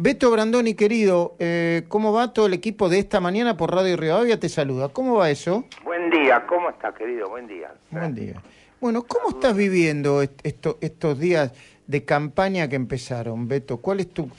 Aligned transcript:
Beto 0.00 0.30
Brandoni, 0.30 0.74
querido, 0.74 1.34
eh, 1.40 1.82
¿cómo 1.88 2.12
va 2.12 2.32
todo 2.32 2.46
el 2.46 2.54
equipo 2.54 2.88
de 2.88 3.00
esta 3.00 3.18
mañana 3.18 3.56
por 3.56 3.74
Radio 3.74 3.96
Rivadavia? 3.96 4.38
Te 4.38 4.48
saluda. 4.48 4.90
¿Cómo 4.90 5.16
va 5.16 5.28
eso? 5.28 5.64
Buen 5.82 6.08
día, 6.08 6.46
¿cómo 6.46 6.70
está, 6.70 6.94
querido? 6.94 7.28
Buen 7.28 7.48
día. 7.48 7.74
Buen 7.90 8.14
día. 8.14 8.40
Bueno, 8.80 9.02
¿cómo 9.02 9.30
estás 9.30 9.56
viviendo 9.56 10.22
estos 10.22 11.18
días 11.18 11.52
de 11.88 12.04
campaña 12.04 12.68
que 12.68 12.76
empezaron, 12.76 13.48
Beto? 13.48 13.78
¿Cuál 13.78 13.98
es 13.98 14.14
tu, 14.14 14.30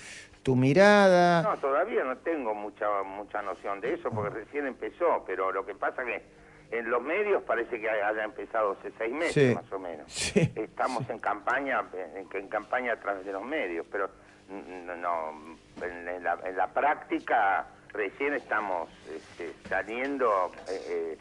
tu 0.44 0.56
mirada? 0.56 1.42
No, 1.42 1.58
todavía 1.58 2.06
no 2.06 2.16
tengo 2.20 2.54
mucha 2.56 3.04
mucha 3.04 3.42
noción 3.42 3.82
de 3.82 3.96
eso 3.96 4.10
porque 4.12 4.30
recién 4.30 4.66
empezó, 4.66 5.26
pero 5.28 5.52
lo 5.52 5.66
que 5.66 5.76
pasa 5.76 6.06
que 6.06 6.24
en 6.72 6.90
los 6.90 7.02
medios 7.04 7.44
parece 7.44 7.82
que 7.82 7.90
haya 7.90 8.24
empezado 8.24 8.78
hace 8.80 8.94
seis 8.98 9.12
meses 9.12 9.56
más 9.56 9.70
o 9.74 9.78
menos. 9.78 10.34
Estamos 10.38 11.10
en 11.10 11.20
campaña, 11.20 11.84
en, 12.16 12.28
en 12.32 12.48
campaña 12.48 12.94
a 12.94 13.00
través 13.02 13.26
de 13.26 13.34
los 13.34 13.44
medios, 13.44 13.86
pero 13.92 14.10
no, 14.50 15.58
en, 15.82 16.24
la, 16.24 16.68
práctica 16.68 17.68
recién 17.94 18.34
estamos 18.34 18.90
este, 19.08 19.54
saliendo, 19.68 20.52
eh, 20.68 20.82
eh, 20.88 21.18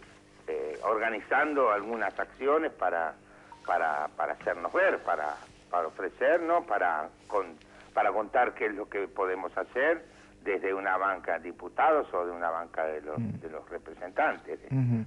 eh, 0.48 0.78
organizando 0.82 1.70
algunas 1.70 2.18
acciones 2.18 2.72
para, 2.72 3.14
para, 3.66 4.08
para 4.16 4.32
hacernos 4.32 4.72
ver, 4.72 4.98
para, 5.02 5.36
para 5.70 5.88
ofrecernos, 5.88 6.64
para, 6.66 7.08
para 7.94 8.12
contar 8.12 8.54
qué 8.54 8.66
es 8.66 8.74
lo 8.74 8.88
que 8.88 9.08
podemos 9.08 9.56
hacer 9.56 10.04
desde 10.42 10.72
una 10.72 10.96
banca 10.96 11.38
de 11.38 11.50
diputados 11.50 12.12
o 12.14 12.24
de 12.24 12.32
una 12.32 12.48
banca 12.50 12.86
de 12.86 13.02
los, 13.02 13.18
mm. 13.18 13.40
de 13.40 13.50
los 13.50 13.68
representantes. 13.68 14.58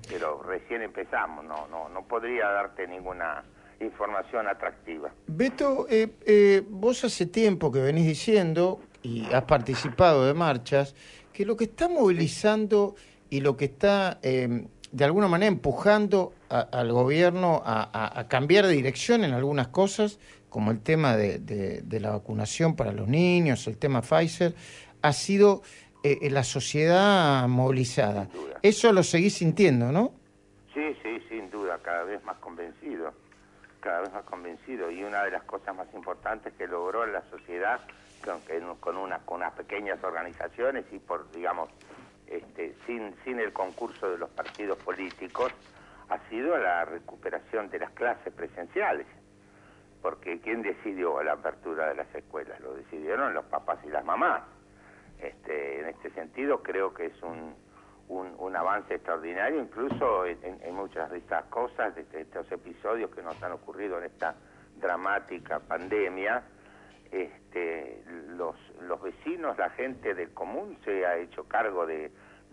Pero 0.08 0.44
recién 0.44 0.84
empezamos, 0.84 1.44
no, 1.46 1.68
no, 1.68 1.90
no 1.90 2.04
podría 2.04 2.49
darte 2.49 2.88
ninguna 2.88 3.44
información 3.81 4.48
atractiva. 4.48 5.12
Beto, 5.27 5.88
eh, 5.90 6.09
eh, 6.26 6.63
vos 6.70 7.03
hace 7.03 7.26
tiempo 7.26 7.71
que 7.71 7.80
venís 7.80 8.05
diciendo, 8.05 8.80
y 9.04 9.26
has 9.34 9.44
participado 9.44 10.26
de 10.26 10.34
marchas, 10.34 10.95
que 11.34 11.45
lo 11.45 11.57
que 11.57 11.66
está 11.66 11.88
movilizando 11.88 12.95
y 13.29 13.41
lo 13.41 13.57
que 13.57 13.65
está 13.65 14.20
em, 14.21 14.68
de 14.91 15.05
alguna 15.05 15.27
manera 15.27 15.48
empujando 15.48 16.34
al 16.49 16.91
gobierno 16.91 17.62
a, 17.63 18.26
cambiar 18.27 18.65
de 18.65 18.73
dirección 18.73 19.23
en 19.23 19.32
algunas 19.32 19.70
cosas, 19.70 20.20
como 20.49 20.71
el 20.71 20.82
tema 20.82 21.16
de, 21.16 21.99
la 22.01 22.12
vacunación 22.12 22.76
para 22.76 22.91
los 22.91 23.07
niños, 23.07 23.68
el 23.68 23.77
tema 23.77 24.01
Pfizer, 24.01 24.54
ha 25.01 25.13
sido 25.13 25.62
eh, 26.04 26.29
la 26.29 26.43
sociedad 26.43 27.48
movilizada. 27.48 28.27
Eso 28.62 28.91
lo 28.91 29.01
seguís 29.04 29.35
sintiendo, 29.35 29.93
¿no? 29.93 30.12
Sí, 30.73 30.93
sí, 31.01 31.21
sin 31.29 31.49
duda, 31.49 31.79
cada 31.82 32.04
vez 32.04 32.21
más 32.26 32.38
convencido 32.40 32.80
cada 33.82 34.01
vez 34.01 34.13
más 34.13 34.24
convencido 34.24 34.90
y 34.90 35.04
una 35.04 35.24
de 35.24 35.32
las 35.32 35.43
cosas 35.43 35.76
más 35.76 35.93
importantes 35.93 36.54
que 36.54 36.68
logró 36.68 37.05
la 37.05 37.21
sociedad 37.24 37.82
con, 38.23 38.40
con, 38.77 38.98
una, 38.98 39.20
con 39.20 39.38
unas 39.38 39.54
pequeñas 39.54 40.01
organizaciones 40.04 40.85
y 40.91 40.99
por, 40.99 41.29
digamos, 41.32 41.70
este, 42.27 42.76
sin, 42.85 43.13
sin 43.26 43.40
el 43.40 43.51
concurso 43.51 44.10
de 44.10 44.18
los 44.18 44.29
partidos 44.29 44.77
políticos, 44.77 45.51
ha 46.10 46.20
sido 46.29 46.57
la 46.57 46.85
recuperación 46.85 47.70
de 47.70 47.79
las 47.79 47.91
clases 47.91 48.34
presenciales. 48.34 49.07
Porque 50.01 50.40
¿quién 50.40 50.62
decidió 50.62 51.21
la 51.23 51.34
apertura 51.34 51.90
de 51.90 51.95
las 51.95 52.13
escuelas? 52.16 52.60
Lo 52.62 52.73
decidieron 52.73 53.34
los 53.34 53.45
papás 53.45 53.79
y 53.85 53.90
las 53.90 54.05
mamás. 54.05 54.43
Este, 55.20 55.82
en 55.82 55.90
este 55.90 56.10
sentido 56.12 56.63
creo 56.63 56.93
que 56.93 57.07
es 57.07 57.21
un, 57.21 57.54
un, 58.12 58.55
avance 58.55 58.95
extraordinario, 58.95 59.62
incluso 59.62 60.26
en, 60.26 60.76
muchas 60.76 61.09
de 61.09 61.20
estas 61.20 61.45
cosas, 61.45 61.95
de, 61.95 62.05
estos 62.13 62.51
episodios 62.51 63.09
que 63.12 63.21
nos 63.21 63.41
han 63.41 63.54
ocurrido 63.54 63.98
en 63.98 64.06
esta 64.06 64.35
dramática 64.78 65.59
pandemia, 65.59 66.44
este, 67.12 68.03
los, 68.29 68.56
los 68.81 69.01
vecinos, 69.01 69.57
la 69.57 69.69
gente 69.72 70.13
del 70.13 70.34
común 70.34 70.78
se 70.84 71.06
ha 71.06 71.17
hecho 71.17 71.45
cargo 71.47 71.85
de 71.85 72.12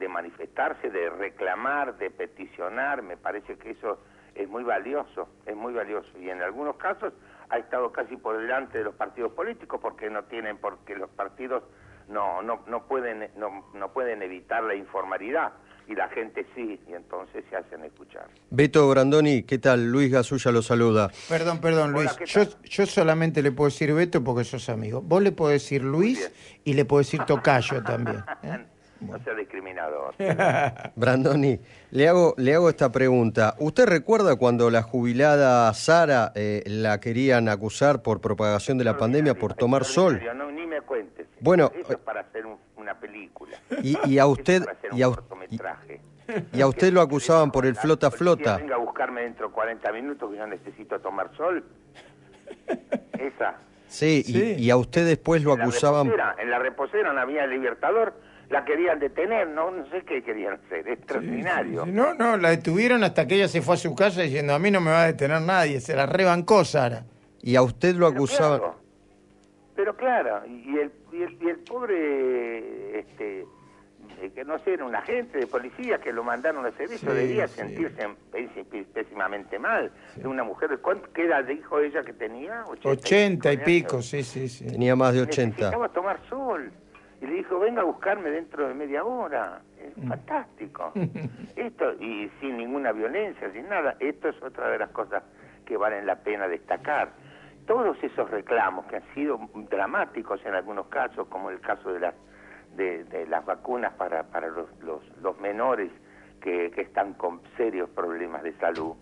manifestarse, 0.09 0.91
de 0.91 1.11
reclamar, 1.11 1.99
de 1.99 2.11
peticionar, 2.11 3.03
me 3.03 3.17
parece 3.17 3.59
que 3.59 3.71
eso 3.71 3.99
es 4.35 4.49
muy 4.49 4.63
valioso, 4.63 5.29
es 5.47 5.57
muy 5.57 5.75
valioso. 5.75 6.17
Y 6.19 6.31
en 6.31 6.41
algunos 6.43 6.77
casos 6.77 7.13
ha 7.51 7.59
estado 7.59 7.91
casi 7.93 8.17
por 8.17 8.39
delante 8.39 8.79
de 8.79 8.85
los 8.85 8.95
partidos 8.95 9.33
políticos 9.33 9.81
porque 9.83 10.09
no 10.09 10.25
tienen, 10.25 10.59
porque 10.59 10.95
los 10.95 11.11
partidos 11.11 11.65
no, 12.09 12.43
no, 12.43 12.61
no, 12.67 12.87
pueden, 12.87 13.31
no, 13.37 13.67
no 13.75 13.93
pueden 13.93 14.23
evitar 14.23 14.63
la 14.65 14.75
informalidad 14.75 15.53
y 15.89 15.95
la 15.95 16.09
gente 16.09 16.47
sí, 16.55 16.79
y 16.87 16.93
entonces 16.93 17.45
se 17.49 17.57
hacen 17.57 17.83
escuchar. 17.85 18.27
Beto 18.51 18.89
Brandoni, 18.89 19.43
¿qué 19.45 19.59
tal? 19.59 19.91
Luis 19.91 20.13
Gasulla 20.13 20.53
lo 20.53 20.61
saluda. 20.63 21.11
Perdón, 21.29 21.61
perdón, 21.61 21.93
Luis. 21.93 22.15
Yo, 22.27 22.43
yo 22.63 22.87
solamente 22.87 23.43
le 23.43 23.53
puedo 23.53 23.71
decir 23.71 23.95
Beto 23.95 24.23
porque 24.23 24.45
sos 24.45 24.69
amigo. 24.69 25.01
Vos 25.01 25.23
le 25.23 25.33
podés 25.33 25.63
decir 25.63 25.83
Luis 25.83 26.31
y 26.65 26.75
le 26.75 26.85
puedo 26.85 27.01
decir 27.01 27.25
Tocayo 27.25 27.83
también. 27.83 28.23
¿eh? 28.43 28.67
No 29.01 29.19
sea 29.23 29.35
discriminador. 29.35 30.15
Brandoni, 30.97 31.59
le 31.93 32.09
hago, 32.09 32.35
le 32.37 32.55
hago 32.55 32.69
esta 32.69 32.91
pregunta. 32.91 33.55
¿Usted 33.59 33.87
recuerda 33.87 34.37
cuando 34.37 34.71
la 34.71 34.83
jubilada 34.83 35.73
Sara 35.73 36.33
eh, 36.35 36.65
la 36.67 36.99
querían 36.99 37.49
acusar 37.49 38.03
por 38.03 38.21
propagación 38.21 38.77
de 38.77 38.85
la 38.85 38.97
pandemia 38.97 39.35
por 39.35 39.55
tomar 39.55 39.85
sol? 39.85 40.21
No, 40.37 40.51
ni 40.51 40.67
me 40.67 40.81
cuentes. 40.83 41.08
Bueno, 41.41 41.71
eso 41.75 41.93
es 41.93 41.99
para 41.99 42.21
hacer 42.21 42.45
una 42.77 42.99
película. 42.99 43.59
Y, 43.83 44.19
a 44.19 44.27
usted 44.27 44.65
y 44.93 45.03
a, 45.03 45.11
y 46.53 46.61
a, 46.61 46.67
usted 46.67 46.93
lo 46.93 47.01
acusaban 47.01 47.51
por 47.51 47.67
el 47.67 47.77
flota 47.77 48.11
flota. 48.11 48.57
Venga 48.57 48.77
a 48.77 48.79
buscarme 48.79 49.23
dentro 49.23 49.49
de 49.49 49.55
40 49.55 49.93
minutos 49.93 50.31
que 50.31 50.39
yo 50.39 50.47
necesito 50.47 51.01
tomar 51.01 51.31
sol. 51.37 51.65
Esa. 53.19 53.57
Sí, 53.87 54.23
Y, 54.59 54.71
a 54.71 54.77
usted 54.77 55.07
después 55.07 55.43
lo 55.43 55.53
acusaban. 55.53 56.13
en 56.39 56.51
la 56.51 56.59
reposera 56.59 57.13
no 57.13 57.21
había 57.21 57.47
Libertador 57.47 58.15
la 58.51 58.65
querían 58.65 58.99
detener, 58.99 59.49
no, 59.49 59.71
no 59.71 59.87
sé 59.91 60.03
qué 60.05 60.23
querían 60.23 60.55
hacer, 60.55 60.89
extraordinario. 60.89 61.85
no, 61.85 62.15
no, 62.15 62.37
la 62.37 62.51
detuvieron 62.51 63.05
hasta 63.05 63.27
que 63.27 63.35
ella 63.35 63.49
se 63.49 63.61
fue 63.61 63.75
a 63.75 63.79
su 63.79 63.95
casa 63.95 64.23
diciendo, 64.23 64.55
a 64.55 64.59
mí 64.59 64.71
no 64.71 64.81
me 64.81 64.91
va 64.91 65.03
a 65.03 65.07
detener 65.07 65.43
nadie, 65.43 65.81
se 65.81 65.95
la 65.95 66.07
rebancó 66.07 66.65
Sara. 66.65 67.05
Y 67.43 67.57
a 67.57 67.63
usted 67.63 67.95
lo 67.95 68.07
acusaban... 68.07 68.61
Pero 69.79 69.95
claro, 69.95 70.45
y 70.45 70.77
el, 70.77 70.91
y 71.13 71.23
el, 71.23 71.39
y 71.41 71.49
el 71.51 71.59
pobre, 71.59 72.99
este, 72.99 73.47
eh, 74.21 74.31
que 74.35 74.45
no 74.45 74.59
sé, 74.59 74.73
era 74.73 74.85
un 74.85 74.97
agente 74.97 75.39
de 75.39 75.47
policía 75.47 75.99
que 75.99 76.13
lo 76.13 76.25
mandaron 76.25 76.65
a 76.65 76.71
hacer 76.71 76.91
eso, 76.91 77.15
debía 77.15 77.47
sentirse 77.47 78.09
pésimamente 78.93 79.57
mal. 79.57 79.93
de 80.17 80.27
Una 80.27 80.43
mujer, 80.43 80.81
¿qué 81.15 81.27
edad 81.27 81.45
dijo 81.45 81.79
ella 81.79 82.03
que 82.03 82.13
tenía? 82.13 82.65
80, 82.83 83.53
y 83.53 83.57
pico, 83.59 84.03
sí, 84.03 84.25
sí, 84.25 84.49
sí. 84.49 84.67
Tenía 84.67 84.97
más 84.97 85.15
de 85.15 85.21
80. 85.21 85.45
Necesitaba 85.47 85.89
tomar 85.91 86.19
sol 86.29 86.73
y 87.23 87.27
le 87.27 87.35
dijo, 87.35 87.61
venga 87.61 87.83
a 87.83 87.85
buscarme 87.85 88.33
dentro 88.33 88.67
de 88.67 88.75
media 88.75 89.05
hora. 89.05 89.63
Es 89.81 89.97
mm. 89.97 90.09
fantástico. 90.09 90.93
Esto, 91.55 91.93
y 92.01 92.29
sin 92.41 92.57
ninguna 92.57 92.91
violencia, 92.91 93.49
sin 93.53 93.69
nada, 93.69 93.95
esto 94.01 94.29
es 94.29 94.43
otra 94.43 94.71
de 94.71 94.79
las 94.81 94.91
cosas 94.91 95.23
que 95.65 95.77
valen 95.77 96.05
la 96.05 96.17
pena 96.17 96.49
destacar. 96.49 97.13
Todos 97.69 98.03
esos 98.03 98.31
reclamos 98.31 98.87
que 98.87 98.97
han 98.97 99.15
sido 99.15 99.39
dramáticos 99.69 100.41
en 100.47 100.55
algunos 100.55 100.87
casos, 100.87 101.29
como 101.29 101.51
el 101.51 101.61
caso 101.61 101.93
de 101.93 102.01
las, 102.01 102.15
de, 102.75 103.27
las 103.29 103.45
vacunas 103.45 103.93
para, 103.93 104.23
para 104.23 104.49
los, 104.49 104.67
los, 105.21 105.39
menores 105.39 105.93
que, 106.41 106.73
están 106.75 107.13
con 107.13 107.43
serios 107.59 107.91
problemas 107.91 108.43
de 108.43 108.55
salud, 108.55 108.95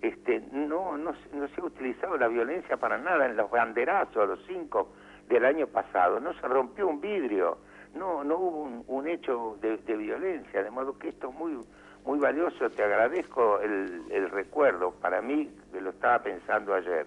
este, 0.00 0.42
no, 0.52 0.96
no, 0.96 1.12
no 1.34 1.48
se 1.48 1.60
ha 1.60 1.64
utilizado 1.64 2.16
la 2.16 2.28
violencia 2.28 2.78
para 2.78 2.96
nada 2.96 3.26
en 3.26 3.36
los 3.36 3.50
banderazos, 3.50 4.26
los 4.26 4.42
cinco 4.46 4.94
del 5.28 5.44
año 5.44 5.66
pasado, 5.66 6.18
no 6.18 6.32
se 6.32 6.48
rompió 6.48 6.88
un 6.88 7.02
vidrio, 7.02 7.58
no, 7.94 8.24
no 8.24 8.38
hubo 8.38 8.84
un, 8.86 9.06
hecho 9.06 9.58
de, 9.60 9.76
violencia, 9.98 10.62
de 10.62 10.70
modo 10.70 10.98
que 10.98 11.10
esto 11.10 11.28
es 11.28 11.34
muy, 11.34 11.58
muy 12.06 12.18
valioso, 12.18 12.70
te 12.70 12.84
agradezco 12.84 13.60
el, 13.60 14.04
el 14.10 14.30
recuerdo, 14.30 14.92
para 14.92 15.20
mí, 15.20 15.54
lo 15.78 15.90
estaba 15.90 16.20
pensando 16.20 16.72
ayer, 16.72 17.06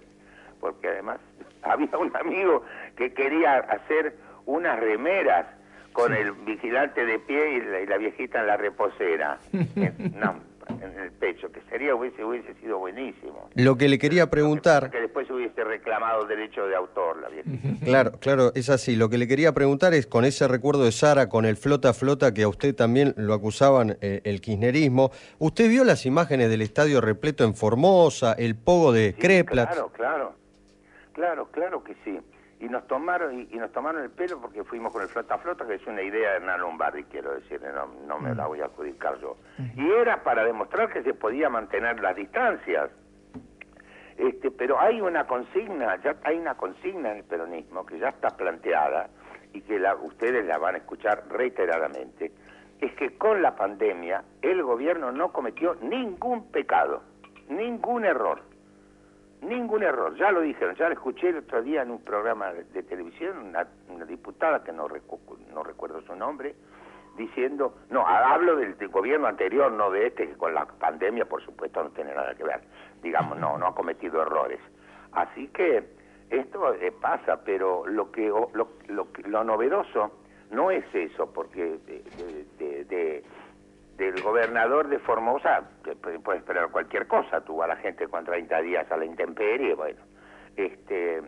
porque 0.59 0.87
además 0.87 1.19
había 1.63 1.97
un 1.97 2.15
amigo 2.15 2.63
que 2.95 3.13
quería 3.13 3.57
hacer 3.57 4.15
unas 4.45 4.79
remeras 4.79 5.45
con 5.93 6.13
el 6.13 6.31
vigilante 6.31 7.05
de 7.05 7.19
pie 7.19 7.57
y 7.57 7.61
la, 7.61 7.81
y 7.81 7.87
la, 7.87 7.97
viejita 7.97 8.41
en 8.41 8.47
la 8.47 8.57
reposera. 8.57 9.39
no, 9.51 10.35
en 10.69 10.99
el 10.99 11.11
pecho, 11.11 11.51
que 11.51 11.61
sería 11.69 11.95
hubiese, 11.95 12.23
hubiese 12.23 12.53
sido 12.55 12.79
buenísimo. 12.79 13.49
Lo 13.55 13.77
que 13.77 13.87
le 13.89 13.97
quería 13.97 14.29
preguntar... 14.29 14.91
Que 14.91 15.01
después 15.01 15.29
hubiese 15.29 15.63
reclamado 15.63 16.25
derecho 16.25 16.67
de 16.67 16.75
autor 16.75 17.21
la 17.21 17.29
vieja. 17.29 17.49
Claro, 17.87 18.11
claro, 18.19 18.51
es 18.53 18.69
así. 18.69 18.95
Lo 18.95 19.09
que 19.09 19.17
le 19.17 19.27
quería 19.27 19.53
preguntar 19.53 19.93
es, 19.93 20.07
con 20.07 20.25
ese 20.25 20.47
recuerdo 20.47 20.83
de 20.83 20.91
Sara, 20.91 21.29
con 21.29 21.45
el 21.45 21.55
flota 21.55 21.93
flota, 21.93 22.33
que 22.33 22.43
a 22.43 22.49
usted 22.49 22.75
también 22.75 23.13
lo 23.17 23.33
acusaban 23.33 23.97
eh, 24.01 24.21
el 24.25 24.41
kirchnerismo, 24.41 25.11
¿usted 25.39 25.69
vio 25.69 25.83
las 25.83 26.05
imágenes 26.05 26.49
del 26.49 26.61
estadio 26.61 26.99
repleto 26.99 27.43
en 27.45 27.55
Formosa, 27.55 28.33
el 28.33 28.55
pogo 28.55 28.91
de 28.91 29.15
sí, 29.19 29.43
Claro, 29.45 29.91
claro, 29.93 30.35
claro, 31.17 31.47
claro 31.51 31.83
que 31.83 31.95
sí. 32.05 32.19
Y 32.59 32.69
nos 32.69 32.87
tomaron 32.87 33.47
y, 33.51 33.57
nos 33.57 33.71
tomaron 33.71 34.03
el 34.03 34.11
pelo 34.11 34.39
porque 34.39 34.63
fuimos 34.63 34.93
con 34.93 35.01
el 35.01 35.09
flota 35.09 35.37
flota 35.37 35.67
que 35.67 35.75
es 35.75 35.85
una 35.85 36.01
idea 36.01 36.31
de 36.31 36.35
Hernán 36.37 36.61
Lombardi 36.61 37.03
quiero 37.03 37.33
decir 37.33 37.61
no, 37.61 37.87
no 38.07 38.19
me 38.19 38.33
la 38.33 38.47
voy 38.47 38.61
a 38.61 38.65
adjudicar 38.65 39.19
yo. 39.19 39.35
Y 39.75 39.91
era 39.91 40.23
para 40.23 40.43
demostrar 40.43 40.91
que 40.91 41.03
se 41.03 41.13
podía 41.13 41.49
mantener 41.49 41.99
las 41.99 42.15
distancias. 42.15 42.89
Este 44.17 44.49
pero 44.49 44.79
hay 44.79 45.01
una 45.01 45.27
consigna 45.27 45.97
ya 46.01 46.15
hay 46.23 46.37
una 46.37 46.55
consigna 46.55 47.11
en 47.11 47.17
el 47.17 47.23
peronismo 47.23 47.85
que 47.85 47.99
ya 47.99 48.09
está 48.09 48.29
planteada 48.29 49.09
y 49.53 49.61
que 49.61 49.79
la, 49.79 49.95
ustedes 49.95 50.45
la 50.45 50.57
van 50.57 50.75
a 50.75 50.77
escuchar 50.79 51.23
reiteradamente, 51.29 52.31
es 52.79 52.93
que 52.93 53.17
con 53.17 53.41
la 53.41 53.55
pandemia 53.55 54.23
el 54.41 54.61
gobierno 54.63 55.11
no 55.11 55.31
cometió 55.31 55.75
ningún 55.81 56.51
pecado, 56.51 57.01
ningún 57.49 58.05
error, 58.05 58.41
ningún 59.41 59.83
error. 59.83 60.15
Ya 60.15 60.31
lo 60.31 60.41
dijeron, 60.41 60.75
ya 60.75 60.87
lo 60.87 60.93
escuché 60.93 61.29
el 61.29 61.37
otro 61.37 61.61
día 61.61 61.81
en 61.81 61.91
un 61.91 62.01
programa 62.01 62.53
de, 62.53 62.83
televisión, 62.83 63.37
una, 63.37 63.67
diputada 64.05 64.63
que 64.63 64.71
no, 64.71 64.87
no 65.53 65.63
recuerdo 65.63 66.01
su 66.01 66.15
nombre, 66.15 66.55
diciendo, 67.17 67.75
no, 67.89 68.07
hablo 68.07 68.55
del, 68.55 68.75
gobierno 68.89 69.27
anterior, 69.27 69.71
no 69.71 69.91
de 69.91 70.07
este, 70.07 70.27
que 70.27 70.35
con 70.35 70.53
la 70.53 70.65
pandemia 70.65 71.25
por 71.25 71.43
supuesto 71.43 71.83
no 71.83 71.89
tiene 71.89 72.13
nada 72.13 72.35
que 72.35 72.43
ver, 72.43 72.61
digamos, 73.01 73.37
no, 73.37 73.57
no 73.57 73.67
ha 73.67 73.75
cometido 73.75 74.21
errores. 74.21 74.59
Así 75.13 75.47
que 75.47 75.83
esto 76.29 76.73
eh, 76.75 76.91
pasa, 76.91 77.43
pero 77.43 77.85
lo 77.87 78.11
que 78.11 78.27
lo, 78.27 78.49
lo, 78.87 79.07
lo, 79.25 79.43
novedoso 79.43 80.11
no 80.51 80.71
es 80.71 80.83
eso, 80.93 81.31
porque 81.33 81.79
de, 81.85 82.03
de, 82.59 82.85
del 82.85 82.96
gobernador 84.27 84.89
de 84.89 84.99
Formosa 84.99 85.63
puede 86.01 86.39
esperar 86.39 86.69
cualquier 86.69 87.07
cosa, 87.07 87.41
tuvo 87.41 87.63
a 87.63 87.67
la 87.67 87.77
gente 87.77 88.07
con 88.07 88.25
30 88.25 88.61
días 88.61 88.91
a 88.91 88.97
la 88.97 89.05
intemperie, 89.05 89.73
bueno, 89.73 90.01
este, 90.57 91.21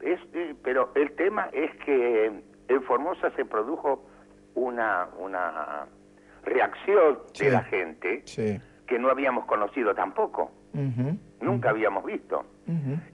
es, 0.00 0.20
pero 0.62 0.92
el 0.94 1.10
tema 1.16 1.48
es 1.52 1.74
que 1.84 2.26
en 2.68 2.82
Formosa 2.84 3.30
se 3.30 3.44
produjo 3.44 4.04
una, 4.54 5.08
una 5.18 5.86
reacción 6.44 7.18
de 7.36 7.50
la 7.50 7.64
gente 7.64 8.22
que 8.86 8.98
no 8.98 9.10
habíamos 9.10 9.46
conocido 9.46 9.92
tampoco, 9.94 10.52
nunca 11.40 11.70
habíamos 11.70 12.04
visto. 12.04 12.44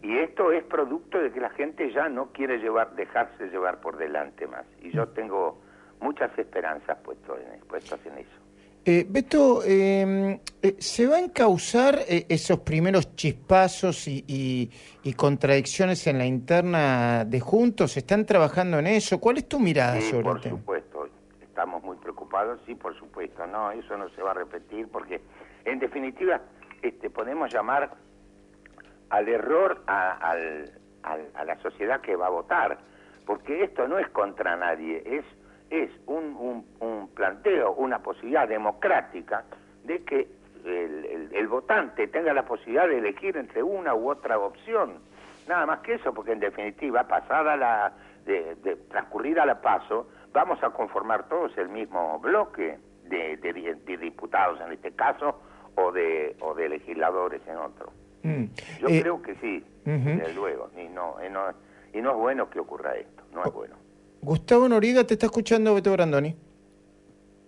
Y 0.03 0.19
esto 0.19 0.53
es 0.53 0.63
producto 0.65 1.19
de 1.19 1.31
que 1.31 1.41
la 1.41 1.51
gente 1.51 1.91
ya 1.91 2.09
no 2.09 2.33
quiere 2.33 2.59
llevar, 2.59 2.95
dejarse 2.97 3.49
llevar 3.49 3.81
por 3.81 3.97
delante 3.97 4.47
más. 4.47 4.67
Y 4.83 4.91
yo 4.91 5.09
tengo 5.09 5.59
muchas 6.01 6.37
esperanzas 6.39 6.99
puestas 6.99 7.39
en, 7.55 7.61
puestas 7.61 8.05
en 8.07 8.19
eso. 8.19 8.42
Eh, 8.85 9.07
Beto, 9.09 9.63
em, 9.63 10.41
eh, 10.61 10.75
¿se 10.79 11.07
va 11.07 11.17
a 11.17 11.21
encauzar 11.21 12.01
eh, 12.09 12.27
esos 12.29 12.59
primeros 12.61 13.15
chispazos 13.15 14.09
y, 14.09 14.71
contradicciones 15.17 16.05
en 16.09 16.19
la 16.19 16.27
interna 16.27 17.25
de 17.25 17.39
Juntos? 17.39 17.97
¿Están 17.97 18.27
trabajando 18.27 18.81
en 18.81 18.89
eso? 18.89 19.21
¿Cuál 19.21 19.39
es 19.39 19.49
tu 19.49 19.61
mirada 19.61 20.01
sobre 20.01 20.31
el 20.31 20.41
tema? 20.41 20.57
Por 20.57 20.81
supuesto, 20.81 21.09
estamos 21.41 21.85
muy 21.85 21.97
preocupados, 21.99 22.61
sí, 22.67 22.75
por 22.75 22.99
supuesto, 22.99 23.47
no, 23.47 23.71
eso 23.71 23.97
no 23.97 24.09
se 24.11 24.23
va 24.23 24.33
a 24.33 24.35
repetir 24.35 24.89
porque, 24.89 25.21
en 25.65 25.79
definitiva, 25.79 26.41
este, 26.83 27.09
podemos 27.09 27.53
llamar 27.53 27.95
al 29.11 29.29
error 29.29 29.81
a, 29.87 30.35
a 31.05 31.45
la 31.45 31.63
sociedad 31.63 32.01
que 32.01 32.17
va 32.17 32.27
a 32.27 32.31
votar, 32.31 32.79
porque 33.27 33.63
esto 33.63 33.87
no 33.87 34.01
es 34.01 34.09
contra 34.09 34.57
nadie, 34.57 35.05
es 35.07 35.25
es 35.73 35.91
un, 36.07 36.37
un, 36.37 36.67
planteo, 37.33 37.73
una 37.75 37.99
posibilidad 38.01 38.49
democrática 38.49 39.45
de 39.85 40.03
que 40.05 40.29
el, 40.65 41.49
votante 41.49 42.07
tenga 42.09 42.33
la 42.33 42.45
posibilidad 42.45 42.89
de 42.89 42.99
elegir 42.99 43.37
entre 43.37 43.63
una 43.63 43.95
u 43.95 44.11
otra 44.11 44.39
opción. 44.39 44.95
Nada 45.49 45.67
más 45.67 45.81
que 45.81 45.95
eso, 45.95 46.15
porque 46.15 46.33
en 46.33 46.41
definitiva, 46.41 47.07
pasada 47.07 47.57
la, 47.57 47.93
de, 48.25 48.55
de 48.57 48.77
transcurrida 48.89 49.45
la 49.45 49.61
paso, 49.61 50.09
vamos 50.33 50.63
a 50.63 50.71
conformar 50.71 51.29
todos 51.29 51.57
el 51.59 51.69
mismo 51.69 52.19
bloque 52.21 52.79
de, 53.09 53.37
de, 53.37 53.97
diputados 53.99 54.61
en 54.65 54.73
este 54.73 54.93
caso 54.93 55.41
o 55.75 55.93
de, 55.93 56.37
o 56.41 56.55
de 56.55 56.69
legisladores 56.69 57.43
en 57.47 57.57
otro. 57.57 57.93
Mm. 58.23 58.45
Yo 58.81 58.89
eh, 58.89 59.01
creo 59.03 59.21
que 59.21 59.35
sí, 59.37 59.65
desde 59.85 60.33
luego, 60.33 60.71
y 60.77 60.89
no, 60.89 61.17
y 61.27 61.29
no, 61.29 61.51
y 61.93 62.01
no 62.01 62.13
es 62.13 62.17
bueno 62.17 62.49
que 62.49 62.61
ocurra 62.61 62.95
esto, 62.95 63.25
no 63.35 63.45
es 63.45 63.53
bueno. 63.53 63.75
Gustavo 64.23 64.69
Noriga, 64.69 65.05
te 65.05 65.15
está 65.15 65.27
escuchando 65.27 65.75
Beto 65.75 65.93
Brandoni. 65.93 66.37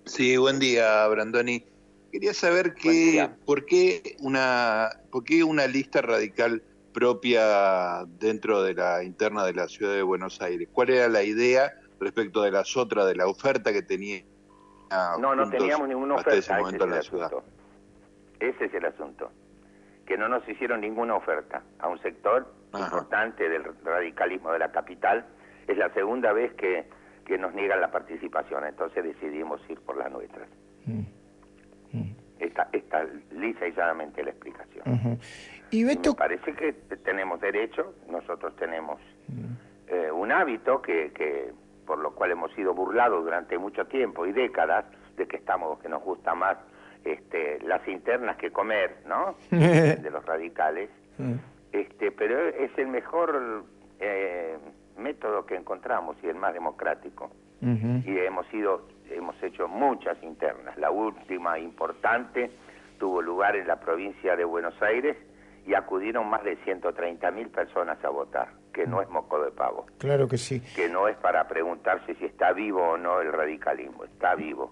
Sí, 0.04 0.36
buen 0.36 0.58
día, 0.58 1.06
Brandoni. 1.08 1.64
Quería 2.12 2.34
saber 2.34 2.74
que, 2.74 3.28
por, 3.44 3.64
qué 3.64 4.16
una, 4.20 4.90
por 5.10 5.24
qué 5.24 5.42
una 5.42 5.66
lista 5.66 6.02
radical 6.02 6.62
propia 6.92 8.04
dentro 8.20 8.62
de 8.62 8.74
la 8.74 9.02
interna 9.02 9.44
de 9.44 9.54
la 9.54 9.66
ciudad 9.66 9.94
de 9.94 10.02
Buenos 10.02 10.40
Aires. 10.40 10.68
¿Cuál 10.72 10.90
era 10.90 11.08
la 11.08 11.22
idea 11.22 11.72
respecto 11.98 12.42
de 12.42 12.52
las 12.52 12.76
otras, 12.76 13.06
de 13.06 13.16
la 13.16 13.26
oferta 13.26 13.72
que 13.72 13.82
tenía? 13.82 14.22
No, 15.18 15.34
no 15.34 15.50
teníamos 15.50 15.88
ninguna 15.88 16.14
oferta. 16.14 16.36
Ese 16.36 16.54
momento 16.54 16.84
en 16.84 16.90
la 16.90 17.02
ciudad. 17.02 17.32
Ese 18.38 18.66
es 18.66 18.74
el 18.74 18.84
asunto. 18.84 19.32
Que 20.06 20.16
no 20.16 20.28
nos 20.28 20.48
hicieron 20.48 20.82
ninguna 20.82 21.16
oferta 21.16 21.62
a 21.80 21.88
un 21.88 22.00
sector 22.00 22.46
importante 22.78 23.48
del 23.48 23.64
radicalismo 23.82 24.52
de 24.52 24.58
la 24.58 24.70
capital 24.70 25.26
es 25.66 25.78
la 25.78 25.92
segunda 25.94 26.32
vez 26.32 26.52
que, 26.54 26.84
que 27.24 27.38
nos 27.38 27.54
niegan 27.54 27.80
la 27.80 27.90
participación, 27.90 28.64
entonces 28.64 29.04
decidimos 29.04 29.60
ir 29.68 29.80
por 29.80 29.96
las 29.96 30.10
nuestras. 30.10 30.48
Mm. 30.86 31.00
Mm. 31.92 32.16
Esta, 32.38 32.68
esta 32.72 33.06
lisa 33.32 33.66
y 33.66 33.72
llanamente 33.72 34.22
la 34.22 34.30
explicación. 34.30 35.18
y 35.70 35.84
Me 35.84 35.96
parece 36.16 36.52
que 36.54 36.72
tenemos 37.04 37.40
derecho, 37.40 37.94
nosotros 38.10 38.54
tenemos 38.56 39.00
mm. 39.28 39.52
eh, 39.88 40.10
un 40.10 40.32
hábito 40.32 40.82
que, 40.82 41.12
que 41.12 41.52
por 41.86 41.98
lo 41.98 42.14
cual 42.14 42.32
hemos 42.32 42.52
sido 42.54 42.74
burlados 42.74 43.24
durante 43.24 43.58
mucho 43.58 43.86
tiempo 43.86 44.26
y 44.26 44.32
décadas 44.32 44.84
de 45.16 45.26
que 45.26 45.36
estamos 45.36 45.78
que 45.80 45.88
nos 45.88 46.02
gusta 46.02 46.34
más 46.34 46.58
este, 47.04 47.60
las 47.60 47.86
internas 47.86 48.36
que 48.36 48.50
comer, 48.50 48.96
¿no? 49.06 49.36
de 49.50 50.10
los 50.10 50.24
radicales. 50.24 50.90
Este, 51.72 52.10
pero 52.10 52.48
es 52.48 52.76
el 52.78 52.88
mejor 52.88 53.64
eh, 54.00 54.56
método 54.96 55.46
que 55.46 55.56
encontramos 55.56 56.16
y 56.22 56.28
el 56.28 56.36
más 56.36 56.54
democrático. 56.54 57.30
Y 57.60 58.18
hemos 58.18 58.52
ido, 58.52 58.82
hemos 59.08 59.42
hecho 59.42 59.68
muchas 59.68 60.22
internas. 60.22 60.76
La 60.76 60.90
última 60.90 61.58
importante 61.58 62.50
tuvo 62.98 63.22
lugar 63.22 63.56
en 63.56 63.66
la 63.66 63.80
provincia 63.80 64.36
de 64.36 64.44
Buenos 64.44 64.80
Aires 64.82 65.16
y 65.66 65.74
acudieron 65.74 66.28
más 66.28 66.44
de 66.44 66.56
130 66.64 67.30
mil 67.30 67.48
personas 67.48 68.02
a 68.04 68.10
votar, 68.10 68.48
que 68.72 68.86
no 68.86 69.00
es 69.00 69.08
moco 69.08 69.42
de 69.42 69.50
pavo. 69.50 69.86
Claro 69.98 70.28
que 70.28 70.38
sí. 70.38 70.60
Que 70.74 70.88
no 70.88 71.08
es 71.08 71.16
para 71.16 71.48
preguntarse 71.48 72.14
si 72.16 72.24
está 72.26 72.52
vivo 72.52 72.82
o 72.82 72.98
no 72.98 73.20
el 73.20 73.32
radicalismo, 73.32 74.04
está 74.04 74.34
vivo 74.34 74.70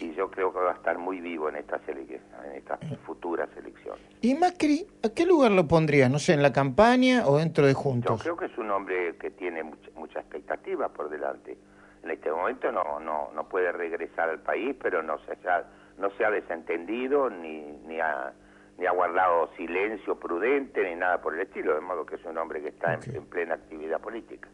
y 0.00 0.14
yo 0.14 0.30
creo 0.30 0.52
que 0.52 0.58
va 0.58 0.72
a 0.72 0.74
estar 0.74 0.98
muy 0.98 1.20
vivo 1.20 1.48
en 1.48 1.56
estas, 1.56 1.80
en 1.88 2.08
estas 2.54 2.82
eh. 2.82 2.96
futuras 3.04 3.48
elecciones. 3.56 4.02
¿Y 4.20 4.34
Macri, 4.34 4.86
a 5.02 5.10
qué 5.10 5.26
lugar 5.26 5.52
lo 5.52 5.68
pondrías? 5.68 6.10
No 6.10 6.18
sé, 6.18 6.34
en 6.34 6.42
la 6.42 6.52
campaña 6.52 7.26
o 7.26 7.38
dentro 7.38 7.66
de 7.66 7.74
Juntos. 7.74 8.18
Yo 8.18 8.22
creo 8.22 8.36
que 8.36 8.52
es 8.52 8.58
un 8.58 8.70
hombre 8.70 9.16
que 9.16 9.30
tiene 9.30 9.62
mucha, 9.62 9.90
mucha 9.94 10.20
expectativa 10.20 10.88
por 10.88 11.08
delante. 11.08 11.56
En 12.02 12.10
este 12.10 12.30
momento 12.30 12.72
no, 12.72 12.98
no, 13.00 13.30
no 13.32 13.48
puede 13.48 13.70
regresar 13.70 14.28
al 14.28 14.40
país, 14.40 14.74
pero 14.82 15.02
no 15.02 15.18
se 15.20 15.32
ha, 15.48 15.64
no 15.98 16.10
se 16.16 16.24
ha 16.24 16.30
desentendido 16.30 17.30
ni, 17.30 17.60
ni, 17.86 18.00
ha, 18.00 18.32
ni 18.78 18.86
ha 18.86 18.92
guardado 18.92 19.50
silencio 19.56 20.18
prudente 20.18 20.82
ni 20.88 20.96
nada 20.96 21.20
por 21.20 21.34
el 21.34 21.40
estilo, 21.40 21.74
de 21.74 21.80
modo 21.80 22.04
que 22.06 22.16
es 22.16 22.24
un 22.24 22.38
hombre 22.38 22.62
que 22.62 22.68
está 22.68 22.94
en, 22.94 23.16
en 23.16 23.26
plena 23.26 23.54
actividad 23.54 24.00
política. 24.00 24.48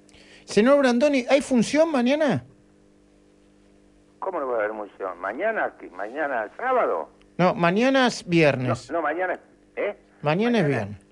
Señor 0.45 0.79
Brandoni, 0.79 1.25
¿hay 1.29 1.41
función 1.41 1.91
mañana? 1.93 2.45
¿Cómo 4.19 4.41
no 4.41 4.49
va 4.49 4.57
a 4.57 4.59
haber 4.65 4.73
función? 4.73 5.19
¿Mañana? 5.19 5.75
¿Mañana 5.93 6.51
sábado? 6.57 7.11
No, 7.39 7.55
mañana 7.55 8.09
es 8.09 8.29
viernes. 8.29 8.91
No, 8.91 9.01
mañana, 9.01 9.39
¿eh? 9.77 9.97
Mañana, 10.23 10.59
es 10.59 10.67
viernes. 10.67 11.07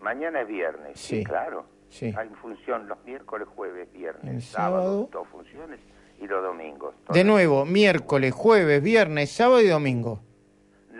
Mañana 0.00 0.42
es 0.42 0.48
viernes, 0.48 1.00
sí, 1.00 1.24
claro. 1.24 1.64
Sí. 1.88 2.14
Hay 2.16 2.28
función 2.40 2.86
los 2.88 3.02
miércoles, 3.04 3.48
jueves, 3.54 3.90
viernes, 3.92 4.44
sábado, 4.44 5.08
dos 5.10 5.26
funciones 5.28 5.80
y 6.20 6.26
los 6.26 6.42
domingos. 6.42 6.94
De 7.08 7.24
nuevo, 7.24 7.64
miércoles, 7.64 8.34
jueves, 8.34 8.82
viernes, 8.82 9.30
sábado 9.30 9.62
y 9.62 9.68
domingo 9.68 10.20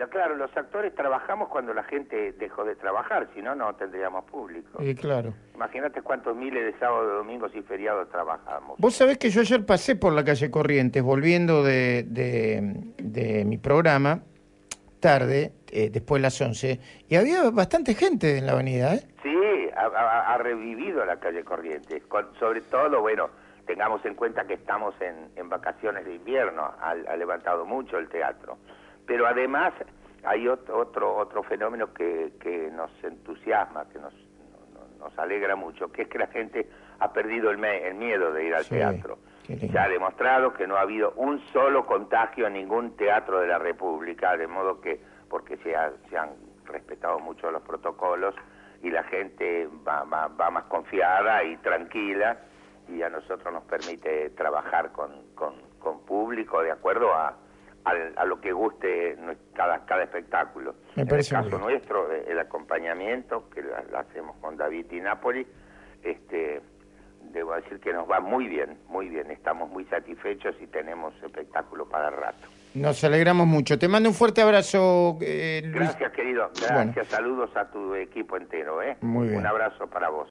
claro, 0.05 0.35
los 0.35 0.55
actores 0.55 0.93
trabajamos 0.93 1.49
cuando 1.49 1.73
la 1.73 1.83
gente 1.83 2.33
dejó 2.33 2.63
de 2.63 2.75
trabajar, 2.75 3.27
si 3.33 3.41
no, 3.41 3.55
no 3.55 3.73
tendríamos 3.75 4.25
público. 4.25 4.79
Sí, 4.79 4.93
claro. 4.95 5.33
Imagínate 5.55 6.01
cuántos 6.01 6.35
miles 6.35 6.63
de 6.65 6.79
sábados, 6.79 7.17
domingos 7.17 7.51
y 7.55 7.61
feriados 7.63 8.07
trabajamos. 8.09 8.77
Vos 8.77 8.95
sabés 8.95 9.17
que 9.17 9.29
yo 9.29 9.41
ayer 9.41 9.65
pasé 9.65 9.95
por 9.95 10.13
la 10.13 10.23
calle 10.23 10.51
Corrientes, 10.51 11.01
volviendo 11.01 11.63
de, 11.63 12.05
de, 12.07 13.45
mi 13.45 13.57
programa, 13.57 14.21
tarde, 14.99 15.53
eh, 15.71 15.89
después 15.89 16.21
de 16.21 16.23
las 16.23 16.39
11, 16.39 16.79
y 17.09 17.15
había 17.15 17.49
bastante 17.49 17.95
gente 17.95 18.37
en 18.37 18.45
la 18.45 18.53
avenida, 18.53 18.95
¿eh? 18.95 19.01
Sí, 19.23 19.69
ha, 19.75 20.37
revivido 20.37 21.03
la 21.05 21.19
calle 21.19 21.43
Corrientes, 21.43 22.03
sobre 22.39 22.61
todo, 22.61 23.01
bueno, 23.01 23.29
tengamos 23.65 24.05
en 24.05 24.15
cuenta 24.15 24.45
que 24.45 24.53
estamos 24.53 24.93
en, 25.01 25.29
en 25.35 25.49
vacaciones 25.49 26.05
de 26.05 26.15
invierno, 26.15 26.71
ha 26.79 27.15
levantado 27.15 27.65
mucho 27.65 27.97
el 27.97 28.07
teatro 28.09 28.57
pero 29.07 29.25
además 29.25 29.73
hay 30.23 30.47
otro 30.47 30.77
otro, 30.77 31.15
otro 31.15 31.41
fenómeno 31.43 31.93
que, 31.93 32.33
que 32.39 32.69
nos 32.71 32.91
entusiasma, 33.03 33.87
que 33.89 33.97
nos, 33.97 34.13
nos 34.99 35.17
alegra 35.17 35.55
mucho, 35.55 35.91
que 35.91 36.03
es 36.03 36.07
que 36.09 36.19
la 36.19 36.27
gente 36.27 36.69
ha 36.99 37.11
perdido 37.13 37.49
el, 37.49 37.63
el 37.63 37.95
miedo 37.95 38.31
de 38.33 38.45
ir 38.45 38.53
al 38.53 38.65
teatro. 38.67 39.17
Se 39.47 39.79
ha 39.79 39.87
demostrado 39.87 40.53
que 40.53 40.67
no 40.67 40.75
ha 40.75 40.81
habido 40.81 41.13
un 41.15 41.39
solo 41.53 41.85
contagio 41.85 42.47
en 42.47 42.53
ningún 42.53 42.97
teatro 42.97 43.39
de 43.39 43.47
la 43.47 43.57
República, 43.57 44.35
de 44.35 44.45
modo 44.45 44.81
que, 44.81 44.99
porque 45.29 45.55
se, 45.57 45.73
se 46.09 46.17
han 46.17 46.31
respetado 46.65 47.19
mucho 47.19 47.49
los 47.49 47.61
protocolos 47.61 48.35
y 48.83 48.91
la 48.91 49.03
gente 49.03 49.69
va, 49.87 50.03
va, 50.03 50.27
va 50.27 50.49
más 50.51 50.65
confiada 50.65 51.45
y 51.45 51.55
tranquila 51.57 52.37
y 52.89 53.01
a 53.01 53.09
nosotros 53.09 53.53
nos 53.53 53.63
permite 53.63 54.31
trabajar 54.31 54.91
con, 54.91 55.11
con, 55.33 55.53
con 55.79 56.01
público 56.01 56.61
de 56.61 56.71
acuerdo 56.71 57.13
a, 57.13 57.37
a, 58.15 58.25
lo 58.25 58.39
que 58.41 58.51
guste 58.51 59.17
cada, 59.53 59.85
cada 59.85 60.03
espectáculo. 60.03 60.75
Me 60.95 61.03
en 61.03 61.13
el 61.13 61.27
caso 61.27 61.57
nuestro, 61.59 62.11
eh, 62.11 62.25
el 62.27 62.39
acompañamiento, 62.39 63.49
que 63.49 63.61
lo 63.61 63.97
hacemos 63.97 64.35
con 64.37 64.57
David 64.57 64.85
y 64.91 65.01
Napoli, 65.01 65.45
este, 66.03 66.61
debo 67.33 67.55
decir 67.55 67.79
que 67.79 67.93
nos 67.93 68.09
va 68.09 68.19
muy 68.19 68.47
bien, 68.47 68.77
muy 68.87 69.09
bien. 69.09 69.29
Estamos 69.31 69.69
muy 69.69 69.85
satisfechos 69.85 70.55
y 70.61 70.67
tenemos 70.67 71.13
espectáculo 71.23 71.87
para 71.87 72.09
rato. 72.09 72.47
Nos 72.73 73.03
alegramos 73.03 73.47
mucho. 73.47 73.77
Te 73.79 73.87
mando 73.87 74.09
un 74.09 74.15
fuerte 74.15 74.41
abrazo, 74.41 75.17
eh, 75.21 75.61
Gracias, 75.65 76.11
querido. 76.11 76.51
Gracias. 76.61 77.07
Saludos 77.07 77.55
a 77.55 77.65
tu 77.71 77.95
equipo 77.95 78.37
entero. 78.37 78.81
¿eh? 78.81 78.97
Muy 79.01 79.29
bien. 79.29 79.39
Un 79.39 79.47
abrazo 79.47 79.87
para 79.87 80.09
vos. 80.09 80.25